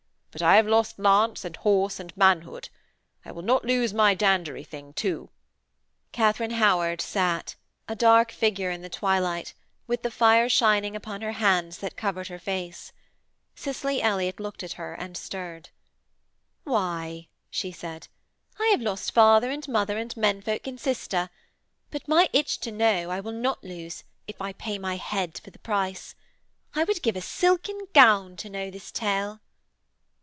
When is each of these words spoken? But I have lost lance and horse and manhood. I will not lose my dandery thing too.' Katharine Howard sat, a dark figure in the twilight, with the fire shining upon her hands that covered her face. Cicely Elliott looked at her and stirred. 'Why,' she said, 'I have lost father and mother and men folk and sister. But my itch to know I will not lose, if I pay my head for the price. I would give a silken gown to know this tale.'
But 0.33 0.41
I 0.41 0.55
have 0.55 0.65
lost 0.65 0.97
lance 0.97 1.43
and 1.43 1.57
horse 1.57 1.99
and 1.99 2.15
manhood. 2.15 2.69
I 3.25 3.33
will 3.33 3.41
not 3.41 3.65
lose 3.65 3.93
my 3.93 4.13
dandery 4.15 4.63
thing 4.63 4.93
too.' 4.93 5.29
Katharine 6.13 6.51
Howard 6.51 7.01
sat, 7.01 7.57
a 7.89 7.97
dark 7.97 8.31
figure 8.31 8.71
in 8.71 8.81
the 8.81 8.87
twilight, 8.87 9.53
with 9.87 10.03
the 10.03 10.09
fire 10.09 10.47
shining 10.47 10.95
upon 10.95 11.19
her 11.19 11.33
hands 11.33 11.79
that 11.79 11.97
covered 11.97 12.29
her 12.29 12.39
face. 12.39 12.93
Cicely 13.57 14.01
Elliott 14.01 14.39
looked 14.39 14.63
at 14.63 14.71
her 14.79 14.93
and 14.93 15.17
stirred. 15.17 15.67
'Why,' 16.63 17.27
she 17.49 17.73
said, 17.73 18.07
'I 18.57 18.67
have 18.67 18.81
lost 18.81 19.11
father 19.13 19.51
and 19.51 19.67
mother 19.67 19.97
and 19.97 20.15
men 20.15 20.41
folk 20.41 20.65
and 20.65 20.79
sister. 20.79 21.29
But 21.89 22.07
my 22.07 22.29
itch 22.31 22.59
to 22.61 22.71
know 22.71 23.09
I 23.11 23.19
will 23.19 23.33
not 23.33 23.65
lose, 23.65 24.05
if 24.27 24.41
I 24.41 24.53
pay 24.53 24.77
my 24.79 24.95
head 24.95 25.41
for 25.43 25.51
the 25.51 25.59
price. 25.59 26.15
I 26.73 26.85
would 26.85 27.01
give 27.03 27.17
a 27.17 27.21
silken 27.21 27.87
gown 27.93 28.37
to 28.37 28.49
know 28.49 28.71
this 28.71 28.93
tale.' 28.93 29.41